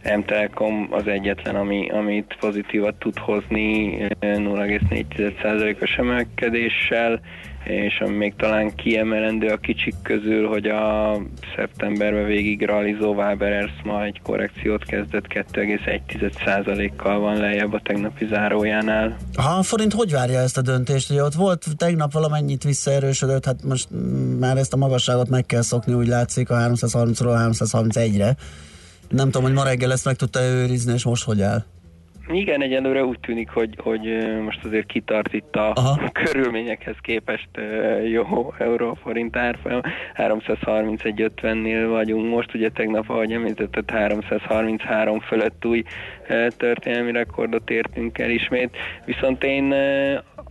[0.05, 7.21] M-Telekom az egyetlen, ami, amit pozitívat tud hozni 0,4%-os emelkedéssel,
[7.65, 11.17] és ami még talán kiemelendő a kicsik közül, hogy a
[11.57, 19.17] szeptemberben végig realizó Waberers ma egy korrekciót kezdett 2,1%-kal van lejjebb a tegnapi zárójánál.
[19.35, 21.11] A forint hogy várja ezt a döntést?
[21.11, 23.89] Ugye ott volt tegnap valamennyit visszaerősödött, hát most
[24.39, 28.37] már ezt a magasságot meg kell szokni, úgy látszik a 330-ról 331-re
[29.11, 31.65] nem tudom, hogy ma reggel ezt meg tudta őrizni, és most hogy áll?
[32.33, 34.01] Igen, egyelőre úgy tűnik, hogy, hogy
[34.45, 36.11] most azért kitart itt a Aha.
[36.25, 37.49] körülményekhez képest
[38.11, 39.81] jó euró-forint árfolyam.
[40.15, 45.83] 331.50-nél vagyunk most, ugye tegnap, ahogy említetted, 333 fölött új
[46.57, 48.77] történelmi rekordot értünk el ismét.
[49.05, 49.75] Viszont én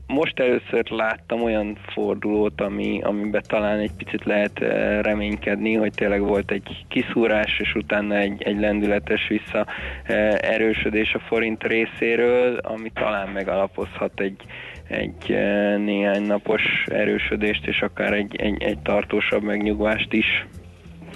[0.07, 6.21] most először láttam olyan fordulót, ami, amiben talán egy picit lehet eh, reménykedni, hogy tényleg
[6.21, 9.65] volt egy kiszúrás, és utána egy, egy lendületes vissza
[10.41, 14.41] erősödés a forint részéről, ami talán megalapozhat egy,
[14.87, 15.27] egy
[15.77, 20.45] néhány napos erősödést, és akár egy, egy, egy tartósabb megnyugvást is.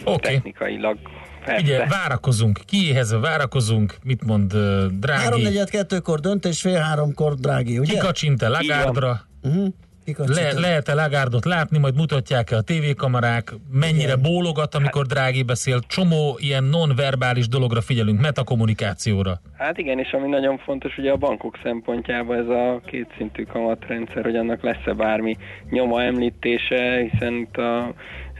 [0.06, 0.34] Okay.
[0.34, 0.98] Technikailag
[1.46, 1.64] Persze.
[1.64, 5.48] Ugye, várakozunk, kiéhez várakozunk, mit mond uh, Drági?
[5.48, 7.94] 3-4-2-kor döntés, fél háromkor Drági, ugye?
[7.94, 9.22] Kikacsint-e Lagárdra?
[9.42, 9.68] Uh-huh.
[10.06, 14.22] Le, lehet-e Lagárdot látni, majd mutatják-e a tévékamerák, mennyire Igen.
[14.22, 19.42] bólogat, amikor Drági beszél, csomó ilyen non-verbális dologra figyelünk, metakommunikációra.
[19.58, 24.36] Hát igen, és ami nagyon fontos ugye a bankok szempontjában ez a kétszintű kamatrendszer, hogy
[24.36, 25.38] annak lesz-e bármi
[25.70, 27.94] nyoma említése, hiszen itt a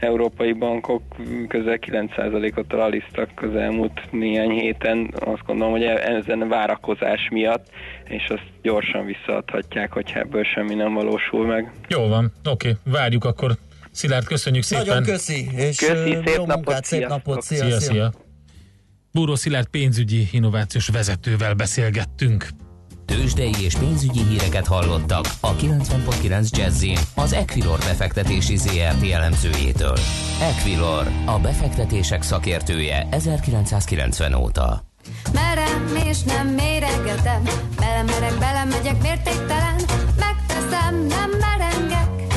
[0.04, 1.02] európai bankok
[1.48, 7.66] közel 9%-ot raliztak az elmúlt néhány héten, azt gondolom, hogy ezen a várakozás miatt,
[8.04, 11.72] és azt gyorsan visszaadhatják, hogyha ebből semmi nem valósul meg.
[11.88, 12.92] Jó van, oké, okay.
[12.92, 13.56] várjuk akkor.
[13.90, 14.86] Szilárd, köszönjük szépen.
[14.86, 17.80] Nagyon köszi, és köszi, szép jó napot, munkát, szép napot, szia, szia.
[17.80, 18.12] szia.
[19.12, 22.48] Búró Szilárd pénzügyi innovációs vezetővel beszélgettünk.
[23.06, 29.98] Tőzsdei és pénzügyi híreket hallottak a 90.9 jazz az Equilor befektetési ZRT elemzőjétől.
[30.40, 34.84] Equilor, a befektetések szakértője 1990 óta.
[35.32, 37.42] Merem és nem méregetem,
[37.76, 39.80] belemerek, belemegyek mértéktelen,
[40.18, 42.34] megteszem, nem merengek,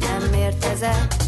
[0.00, 1.25] nem mértezek.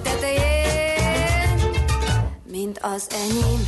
[0.00, 1.70] Tetején,
[2.50, 3.66] mint az enyém.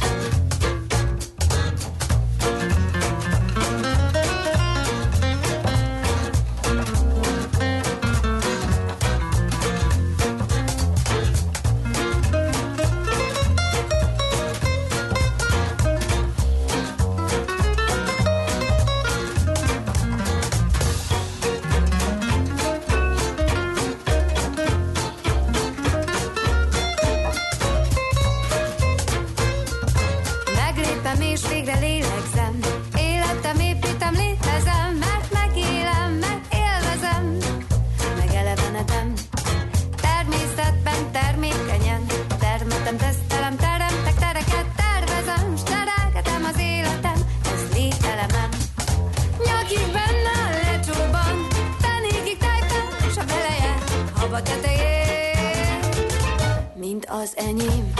[57.21, 58.00] Az enyém.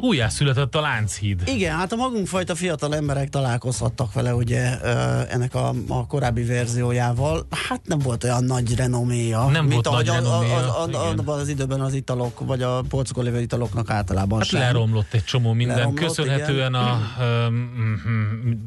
[0.00, 1.42] újjászületett a Lánchíd.
[1.46, 4.80] Igen, hát a magunkfajta fiatal emberek találkozhattak vele ugye
[5.28, 7.46] ennek a, a korábbi verziójával.
[7.68, 9.44] Hát nem volt olyan nagy renoméja.
[9.44, 10.78] Nem mint volt nagy renoméja.
[10.78, 14.60] Abban az időben az italok, vagy a polcokon lévő italoknak általában hát sem.
[14.60, 16.74] leromlott egy csomó minden, leromlott, köszönhetően igen.
[16.74, 17.50] a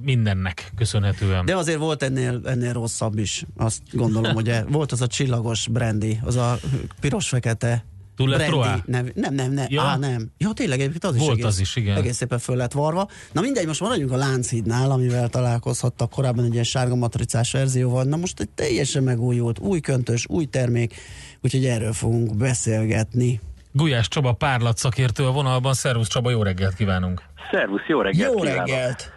[0.01, 1.45] mindennek köszönhetően.
[1.45, 6.19] De azért volt ennél, ennél rosszabb is, azt gondolom, ugye volt az a csillagos brandy,
[6.23, 6.57] az a
[6.99, 7.85] piros-fekete
[8.19, 9.65] Túl lett Brandy nev, nem, nem, nem.
[9.69, 9.82] Ja.
[9.82, 10.32] Á, nem.
[10.38, 11.97] Ja, tényleg egyébként az Volt is egész, az is, igen.
[11.97, 13.08] egész szépen föl lett varva.
[13.32, 18.03] Na mindegy, most maradjunk a Lánchídnál, amivel találkozhattak korábban egy ilyen sárga matricás verzióval.
[18.03, 20.93] Na most egy teljesen megújult, új köntös, új termék,
[21.41, 23.39] úgyhogy erről fogunk beszélgetni.
[23.71, 25.73] Gulyás Csaba párlat szakértő a vonalban.
[25.73, 27.21] Szervusz Csaba, jó reggelt kívánunk!
[27.51, 28.67] Szervusz, jó reggelt Jó kívánok.
[28.67, 29.12] reggelt!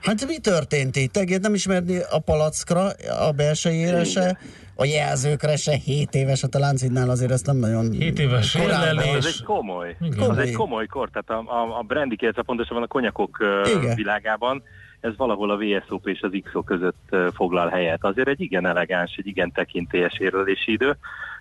[0.00, 1.16] Hát mi történt itt?
[1.16, 2.90] Egész nem ismerni a palackra,
[3.26, 4.38] a belsejére se,
[4.80, 7.90] a jelzőkre se 7 éves, hát a Láncidnál azért ezt nem nagyon...
[7.90, 9.14] 7 éves érlelés.
[9.16, 10.30] Ez egy komoly, komoly.
[10.30, 13.38] Ez egy komoly kor, tehát a, a, a brandy, illetve pontosabban a konyakok
[13.76, 13.94] Igen.
[13.94, 14.62] világában
[15.00, 18.04] ez valahol a VSOP és az XO között foglal helyet.
[18.04, 20.96] Azért egy igen elegáns, egy igen tekintélyes érlelési idő,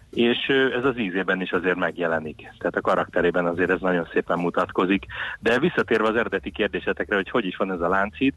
[0.10, 0.38] és
[0.78, 2.38] ez az ízében is azért megjelenik.
[2.58, 5.06] Tehát a karakterében azért ez nagyon szépen mutatkozik.
[5.40, 8.34] De visszatérve az eredeti kérdésetekre, hogy hogy is van ez a Lánchíd,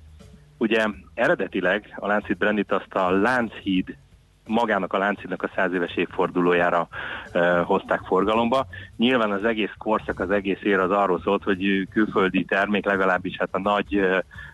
[0.59, 3.97] ugye eredetileg a Lánchíd Brandit azt a Lánchíd
[4.47, 6.89] magának a Lánchídnak a száz éves évfordulójára
[7.35, 8.67] uh, hozták forgalomba.
[8.97, 13.49] Nyilván az egész korszak, az egész ér az arról szólt, hogy külföldi termék, legalábbis hát
[13.53, 13.97] a nagy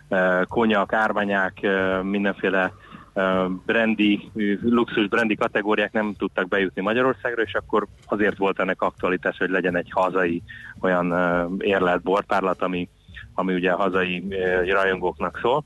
[0.09, 2.71] uh, konyak, árványák, uh, mindenféle
[3.65, 9.49] brandy, luxus brandy kategóriák nem tudtak bejutni Magyarországra, és akkor azért volt ennek aktualitás, hogy
[9.49, 10.43] legyen egy hazai
[10.79, 11.13] olyan
[11.59, 12.89] érlelt borpárlat, ami,
[13.33, 14.23] ami ugye a hazai
[14.69, 15.63] rajongóknak szól.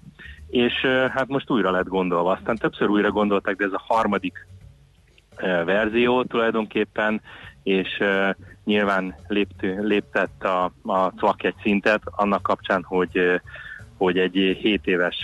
[0.54, 0.74] És
[1.12, 2.32] hát most újra lett gondolva.
[2.32, 4.48] Aztán többször újra gondolták, de ez a harmadik
[5.66, 7.22] verzió tulajdonképpen,
[7.64, 8.04] és
[8.64, 13.42] nyilván léptő, léptett a, a CVAK egy szintet annak kapcsán, hogy,
[13.98, 15.24] hogy egy 7 éves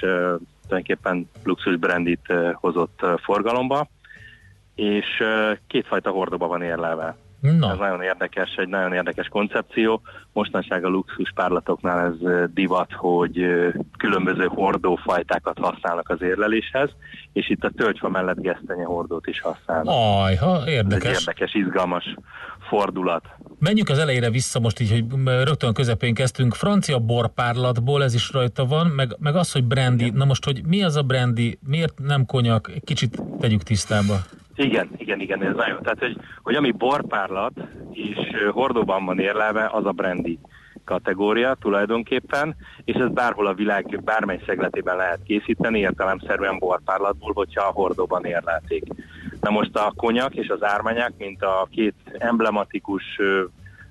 [0.62, 3.88] tulajdonképpen luxus brandit hozott forgalomba,
[4.76, 5.24] és
[5.68, 7.18] kétfajta hordóba van érlelve.
[7.41, 7.71] Na.
[7.71, 10.02] Ez nagyon érdekes, egy nagyon érdekes koncepció.
[10.34, 13.45] Mostanság a luxus párlatoknál ez divat, hogy
[13.97, 16.89] különböző hordófajtákat használnak az érleléshez,
[17.34, 19.93] és itt a tölgyfa mellett gesztenye hordót is használnak.
[19.97, 21.10] Ajha, érdekes.
[21.10, 22.15] Ez egy érdekes, izgalmas
[22.69, 23.23] fordulat.
[23.60, 26.54] Menjünk az elejére vissza most így, hogy rögtön közepén kezdtünk.
[26.54, 30.10] Francia borpárlatból ez is rajta van, meg, meg az, hogy brandy.
[30.10, 34.15] Na most, hogy mi az a brandy, miért nem konyak, kicsit tegyük tisztába.
[34.60, 35.82] Igen, igen, igen, ez nagyon.
[35.82, 37.54] Tehát, hogy, hogy ami borpárlat
[37.91, 38.17] és
[38.52, 40.39] hordóban van érlelve, az a brandy
[40.84, 47.72] kategória tulajdonképpen, és ez bárhol a világ bármely szegletében lehet készíteni, értelemszerűen borpárlatból, hogyha a
[47.72, 48.84] hordóban érlelték.
[49.41, 53.04] Na most a konyak és az ármányák, mint a két emblematikus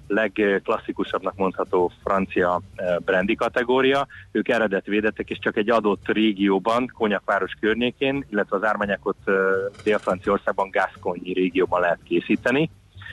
[0.08, 2.60] legklasszikusabbnak mondható francia
[3.04, 4.06] brandy kategória.
[4.32, 9.16] Ők eredetvédettek, és csak egy adott régióban, Konyakváros környékén, illetve az ármányákot
[9.84, 12.70] Dél-Franciaországban, Gascony régióban lehet készíteni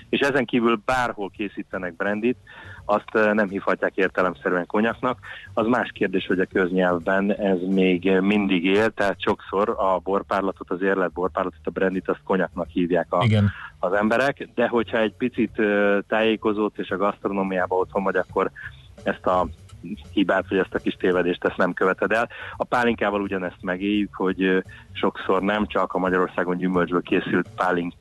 [0.10, 2.38] és ezen kívül bárhol készítenek brandit,
[2.86, 5.20] azt nem hívhatják értelemszerűen konyaknak.
[5.54, 10.82] Az más kérdés, hogy a köznyelvben ez még mindig él, tehát sokszor a borpárlatot, az
[10.82, 13.52] érlet borpárlatot, a brandit, azt konyaknak hívják a, Igen.
[13.80, 15.62] az emberek, de hogyha egy picit
[16.08, 18.52] tájékozott és a gasztronómiában otthon vagy, akkor
[19.04, 19.48] ezt a
[20.12, 22.30] hibát, vagy ezt a kis tévedést ezt nem követed el.
[22.56, 27.94] A pálinkával ugyanezt megéljük, hogy sokszor nem csak a Magyarországon gyümölcsből készült pálink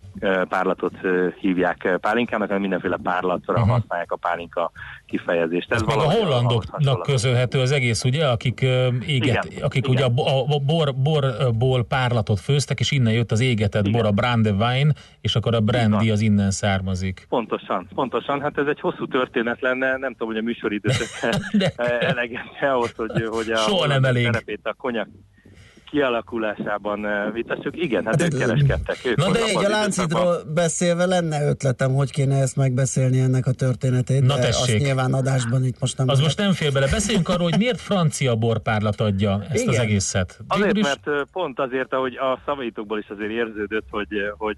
[0.48, 0.94] párlatot
[1.40, 3.68] hívják pálinkának, hanem mindenféle párlatra uh-huh.
[3.70, 4.70] használják a pálinka
[5.06, 5.72] kifejezést.
[5.72, 8.60] Ez, Ez a hollandoknak köszönhető az egész, ugye, akik
[9.06, 9.90] éget, igen, akik igen.
[9.90, 14.00] ugye a, a bor, borból párlatot főztek, és innen jött az égetett igen.
[14.00, 17.26] bor, a brandewine, és akkor a brandy az innen származik.
[17.28, 18.40] Pontosan, pontosan.
[18.40, 21.08] Hát ez egy hosszú történet lenne, nem tudom, hogy a műsoridőt
[22.00, 24.28] eleget ahhoz, hogy, hogy a, Soha nem elég.
[24.62, 25.08] a konyak
[25.94, 27.82] kialakulásában eh, vitassuk.
[27.82, 28.96] Igen, hát, hát ők kereskedtek.
[29.04, 33.52] Ők Na de egy a Láncidról beszélve lenne ötletem, hogy kéne ezt megbeszélni ennek a
[33.52, 34.20] történetét.
[34.20, 34.74] Na de tessék.
[34.74, 36.08] Azt nyilván adásban itt most nem...
[36.08, 36.86] Az most nem fél bele.
[36.90, 39.74] Beszéljünk arról, hogy miért francia borpárlat adja ezt Igen.
[39.74, 40.38] az egészet.
[40.48, 44.56] Azért, mert eh, pont azért, ahogy a szavaitokból is azért érződött, hogy, eh, hogy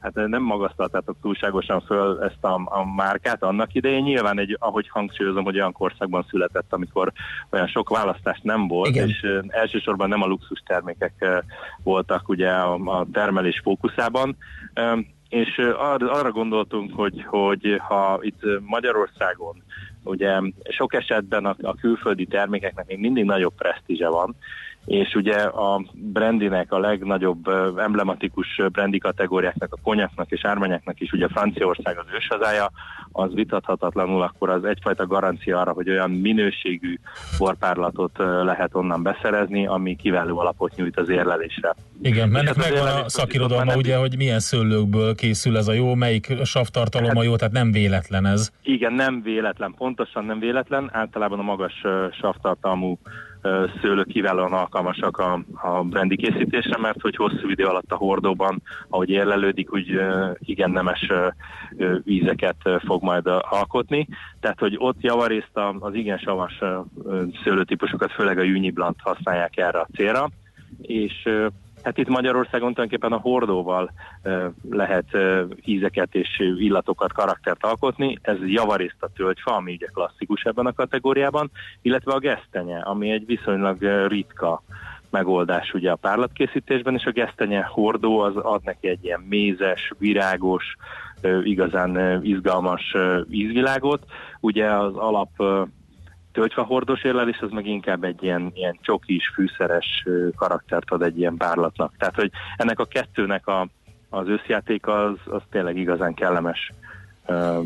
[0.00, 4.02] hát nem magasztaltátok túlságosan föl ezt a, a márkát annak idején.
[4.02, 7.12] Nyilván egy, ahogy hangsúlyozom, hogy olyan korszakban született, amikor
[7.50, 9.08] olyan sok választás nem volt, Igen.
[9.08, 11.44] és elsősorban nem a luxus termékek
[11.82, 14.36] voltak ugye a, a termelés fókuszában.
[15.28, 19.62] És arra, arra gondoltunk, hogy, hogy ha itt Magyarországon
[20.04, 20.40] ugye
[20.70, 24.36] sok esetben a, a külföldi termékeknek még mindig nagyobb presztízse van,
[24.86, 31.28] és ugye a brandinek a legnagyobb emblematikus brandi kategóriáknak, a konyaknak és ármányáknak is ugye
[31.28, 32.70] Franciaország az őshazája,
[33.12, 36.98] az vitathatatlanul akkor az egyfajta garancia arra, hogy olyan minőségű
[37.38, 41.74] borpárlatot lehet onnan beszerezni, ami kiváló alapot nyújt az érlelésre.
[42.02, 46.32] Igen, mennek hát megvan a szakirodalma ugye, hogy milyen szőlőkből készül ez a jó, melyik
[46.44, 48.52] savtartalom hát, a jó, tehát nem véletlen ez.
[48.62, 51.82] Igen, nem véletlen, pontosan nem véletlen, általában a magas
[52.20, 52.98] savtartalmú
[53.82, 59.10] szőlők kiválóan alkalmasak a, a brandi készítésre, mert hogy hosszú idő alatt a hordóban, ahogy
[59.10, 60.00] érlelődik, úgy
[60.38, 61.10] igen nemes
[62.04, 64.08] vízeket fog majd alkotni.
[64.40, 66.58] Tehát, hogy ott javarészt az igen savas
[67.44, 70.30] szőlőtípusokat, főleg a Uniblant használják erre a célra,
[70.80, 71.28] és
[71.86, 73.90] Hát itt Magyarországon tulajdonképpen a hordóval
[74.70, 75.06] lehet
[75.64, 78.18] ízeket és illatokat, karaktert alkotni.
[78.22, 81.50] Ez javarészt a tölgyfa, ami ugye klasszikus ebben a kategóriában,
[81.82, 84.62] illetve a gesztenye, ami egy viszonylag ritka
[85.10, 90.76] megoldás ugye a párlatkészítésben, és a gesztenye hordó az ad neki egy ilyen mézes, virágos,
[91.42, 92.96] igazán izgalmas
[93.30, 94.04] ízvilágot.
[94.40, 95.30] Ugye az alap
[96.36, 100.04] tölgyfahordos érlelés, az meg inkább egy ilyen, ilyen csokis, fűszeres
[100.36, 101.92] karaktert ad egy ilyen párlatnak.
[101.98, 103.68] Tehát, hogy ennek a kettőnek a,
[104.10, 106.72] az összjáték az, az tényleg igazán kellemes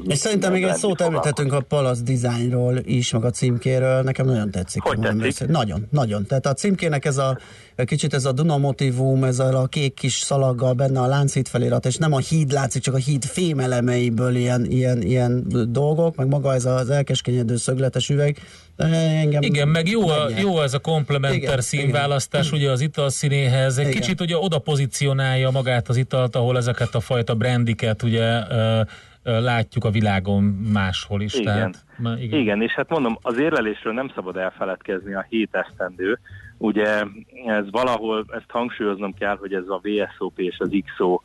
[0.06, 4.50] és szerintem még egy szót említettünk a Palace Designról is, meg a címkéről, nekem nagyon
[4.50, 4.82] tetszik.
[4.82, 5.48] Hogy tetszik?
[5.48, 6.26] Nagyon, nagyon.
[6.26, 7.38] Tehát a címkének ez a
[7.84, 11.96] kicsit ez a Duna motivum, ez a kék kis szalaggal benne a láncít felirat, és
[11.96, 16.64] nem a híd látszik, csak a híd fémelemeiből ilyen, ilyen, ilyen dolgok, meg maga ez
[16.64, 18.38] az elkeskenyedő szögletes üveg.
[18.76, 22.58] Engem igen, meg jó, a, jó ez a komplementer színválasztás igen.
[22.58, 24.00] ugye az ital színéhez, egy igen.
[24.00, 28.80] kicsit ugye oda pozícionálja magát az italt, ahol ezeket a fajta brandiket ugye uh,
[29.22, 30.42] látjuk a világon
[30.72, 31.34] máshol is.
[31.34, 31.54] Igen.
[31.54, 32.40] Tehát, igen.
[32.40, 36.18] igen, és hát mondom, az érlelésről nem szabad elfeledkezni a hét esztendő.
[36.58, 37.04] Ugye
[37.46, 41.20] ez valahol, ezt hangsúlyoznom kell, hogy ez a VSOP és az XO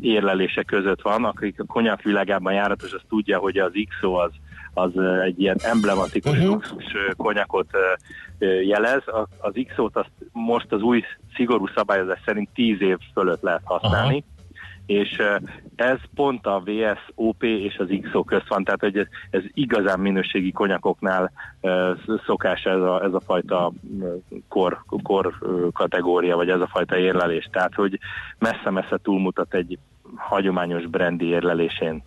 [0.00, 1.24] érlelése között van.
[1.24, 4.30] Akik a konyak világában járatos, az tudja, hogy az XO az,
[4.74, 6.46] az egy ilyen emblematikus uh-huh.
[6.46, 6.84] luxus
[7.16, 7.70] konyakot
[8.66, 9.02] jelez.
[9.38, 11.02] Az XO-t azt most az új
[11.34, 14.24] szigorú szabályozás szerint 10 év fölött lehet használni.
[14.26, 14.34] Aha
[14.86, 15.22] és
[15.76, 20.52] ez pont a VSOP és az XO közt van, tehát hogy ez, ez igazán minőségi
[20.52, 21.32] konyakoknál
[22.26, 23.72] szokás ez a, ez a fajta
[24.48, 25.32] kor, kor
[25.72, 27.98] kategória, vagy ez a fajta érlelés, tehát hogy
[28.38, 29.78] messze-messze túlmutat egy
[30.16, 32.02] hagyományos brandi érlelésén.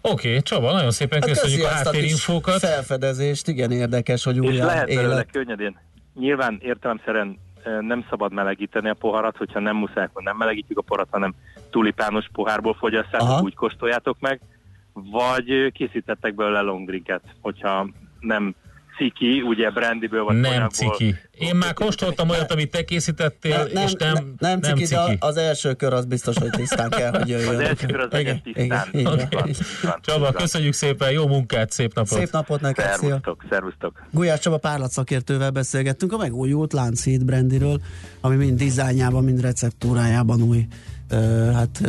[0.00, 2.58] Oké, okay, Csaba, nagyon szépen hát köszönjük a háttérinfókat.
[2.58, 5.78] Felfedezést, igen érdekes, hogy újra És lehet belőle könnyedén.
[6.14, 7.38] Nyilván értelemszerűen
[7.80, 11.34] nem szabad melegíteni a poharat, hogyha nem muszáj, akkor nem melegítjük a poharat, hanem
[11.70, 14.40] tulipános pohárból fogyasztátok, úgy kóstoljátok meg,
[14.92, 17.88] vagy készítettek belőle longdrinket, hogyha
[18.20, 18.54] nem
[18.96, 20.96] ciki, ugye brandiből vagy Nem konyakból.
[20.96, 21.14] ciki.
[21.38, 25.04] Én már kóstoltam olyat, amit te készítettél, ne, nem, és nem, nem, nem, ciki, nem
[25.06, 25.16] ciki.
[25.18, 27.54] De az első kör az biztos, hogy tisztán kell, hogy jöjjön.
[27.54, 28.88] Az első kör az igen, tisztán.
[28.92, 29.26] Igen, okay.
[29.30, 29.50] van,
[29.82, 32.18] van, Csaba, köszönjük szépen, jó munkát, szép napot!
[32.18, 33.48] Szép napot neked, szervusztok, szia!
[33.50, 34.06] Szervusztok!
[34.10, 37.80] Gulyás Csaba párlatszakértővel beszélgettünk a megújult Lánchíd brandiről,
[38.20, 40.66] ami mind dizájnjában, mind receptúrájában új
[41.52, 41.80] hát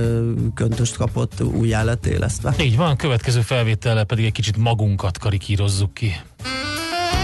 [0.53, 2.53] köntöst kapott, újjá lett élesztve.
[2.59, 6.11] Így van, következő felvétellel pedig egy kicsit magunkat karikírozzuk ki.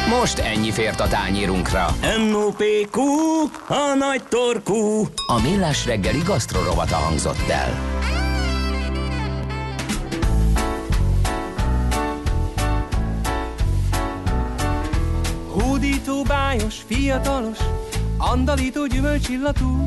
[0.10, 1.86] Most ennyi fért a tányérunkra.
[2.30, 3.02] M.O.P.Q.
[3.68, 5.08] A nagy torkú.
[5.28, 8.02] A millás reggeli gasztrorovata hangzott el.
[15.48, 17.58] Hódító, bájos, fiatalos,
[18.18, 19.86] andalító gyümölcsillatú,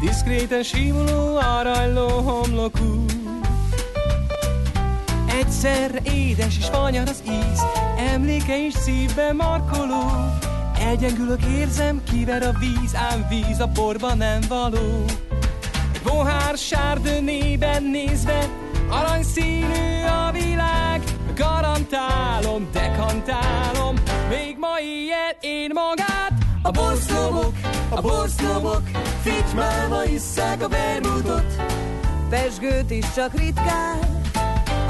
[0.00, 3.04] diszkréten simuló, arajló homlokú.
[5.40, 7.60] Egyszer édes és fanyar az íz,
[8.00, 10.04] emléke is szívbe markoló.
[10.78, 15.04] Elgyengülök, érzem, kiver a víz, ám víz a porba nem való.
[15.92, 18.48] Egy pohár sárdönében nézve,
[18.88, 21.02] aranyszínű a világ,
[21.36, 23.94] garantálom, dekantálom,
[24.28, 26.32] még ma ilyen én magát.
[26.62, 27.52] A borszlobok,
[27.88, 28.82] a borszlobok,
[29.22, 31.62] fitymálva isszák a vermutot,
[32.30, 33.98] Pesgőt is csak ritkán,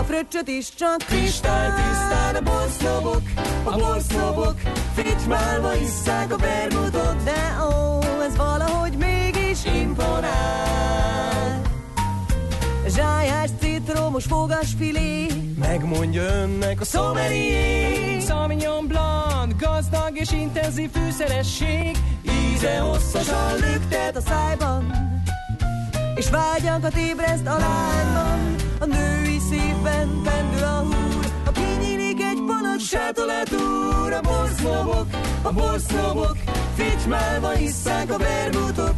[0.01, 3.23] a fröccsöt is csak kristály tisztán a borszlobok,
[3.65, 4.55] a borszlobok,
[4.95, 11.63] fitymálva isszák a bermudot, de ó, ez valahogy mégis imponál.
[12.89, 15.27] Zsájás, citromos, fogasfilé,
[15.59, 18.21] megmondja önnek a szomerié.
[18.21, 24.95] Sauvignon Blanc, gazdag és intenzív fűszeresség, íze hosszasan lüktet a szájban,
[26.15, 28.55] és vágyakat ébreszt a lányban.
[28.79, 29.20] A női
[29.51, 35.07] szívben pendül a húr, a kinyílik egy pont, Jussátok át úr a borsznobok,
[35.43, 36.37] a borsznobok,
[36.75, 38.95] Fitymálva isszák a vermutot.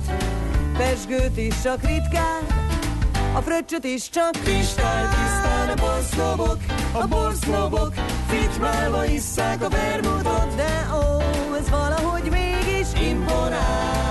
[0.77, 2.43] Pesgőt is csak ritkán,
[3.35, 6.59] a fröccsöt is csak kristály tisztán a borsznobok,
[6.93, 7.93] a borsznobok,
[8.27, 10.55] Fitymálva isszák a vermutot.
[10.57, 14.02] De ó, ez valahogy mégis imponál.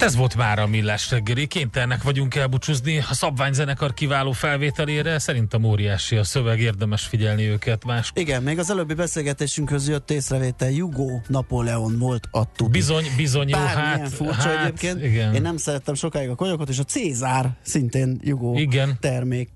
[0.00, 1.46] Hát ez volt már a millás reggeli.
[1.46, 5.18] Kénytelnek vagyunk elbúcsúzni a szabványzenekar kiváló felvételére.
[5.18, 8.10] Szerintem óriási a szöveg, érdemes figyelni őket más.
[8.14, 12.70] Igen, még az előbbi beszélgetésünkhöz jött észrevétel, Jugó Napóleon volt a tuti.
[12.70, 15.04] Bizony, bizony, jó, hát, furcsa hát, egyébként.
[15.04, 15.34] Igen.
[15.34, 18.96] Én nem szerettem sokáig a konyakot, és a Cézár szintén Jugó igen.
[19.00, 19.48] termék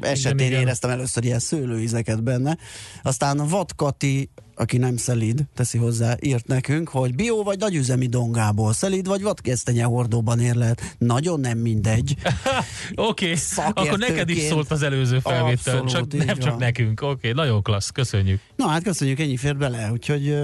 [0.00, 2.58] esetén igen, éreztem először ilyen szőlőízeket benne.
[3.02, 9.06] Aztán Vatkati aki nem szelíd, teszi hozzá, írt nekünk, hogy bio vagy nagyüzemi dongából, szelíd
[9.06, 10.96] vagy vadgesztenye hordóban ér lehet.
[10.98, 12.16] Nagyon nem mindegy.
[12.94, 13.70] Oké, okay.
[13.74, 17.00] akkor neked is szólt az előző felvétel, Abszolút, csak nem csak nekünk.
[17.00, 18.40] Oké, okay, nagyon klassz, köszönjük.
[18.56, 20.34] Na hát köszönjük, ennyi fér bele, úgyhogy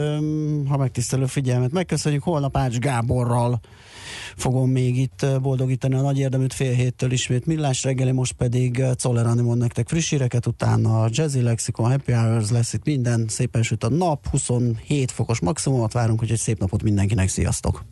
[0.68, 3.60] ha megtisztelő figyelmet, megköszönjük holnap Ács Gáborral
[4.36, 9.34] fogom még itt boldogítani a nagy érdeműt fél héttől ismét millás reggeli, most pedig Czoller
[9.34, 13.84] mond nektek friss híreket, utána a Jazzy Lexicon, Happy Hours lesz itt minden, szépen süt
[13.84, 17.84] a nap, 27 fokos maximumot várunk, úgyhogy szép napot mindenkinek, sziasztok!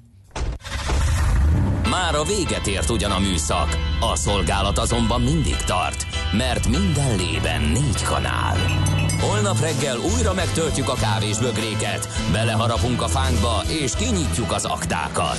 [1.90, 7.62] Már a véget ért ugyan a műszak, a szolgálat azonban mindig tart, mert minden lében
[7.62, 8.56] négy kanál.
[9.20, 15.38] Holnap reggel újra megtöltjük a kávés bögréket, beleharapunk a fánkba és kinyitjuk az aktákat.